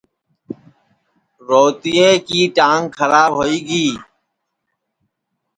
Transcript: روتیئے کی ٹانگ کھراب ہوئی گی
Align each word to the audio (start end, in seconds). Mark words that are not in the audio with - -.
روتیئے 1.47 2.09
کی 2.27 2.41
ٹانگ 2.55 2.83
کھراب 2.97 3.31
ہوئی 3.39 3.57
گی 3.67 3.85